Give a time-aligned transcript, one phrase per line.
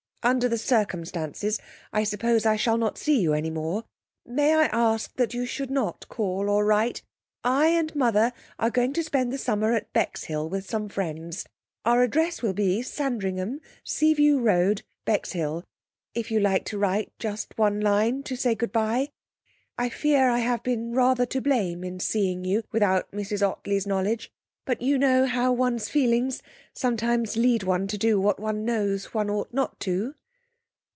[0.23, 1.59] Under the circumstances
[1.91, 3.85] I suppose I shall not see you any more.
[4.23, 7.01] May I ask that you should not call or write.
[7.43, 11.47] I and mother are going to spend the summer at Bexhill with some friends.
[11.85, 15.63] Our address will be Sandringham, Seaview Road, Bexhill,
[16.13, 19.09] if you like to write just one line to say good bye.
[19.75, 24.31] I fear I have been rather to blame in seeing you without Mrs Ottley's knowledge,
[24.63, 29.27] but you know how one's feelings sometimes lead one to do what one knows one
[29.27, 30.13] ought not to